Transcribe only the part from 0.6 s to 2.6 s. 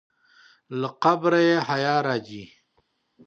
له قبره یې حیا راځي.